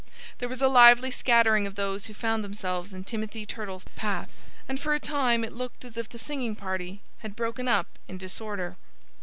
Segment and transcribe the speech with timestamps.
[0.39, 4.29] There was a lively scattering of those who found themselves in Timothy Turtle's path.
[4.67, 8.17] And for a time it looked as if the singing party had broken up in
[8.17, 8.77] disorder.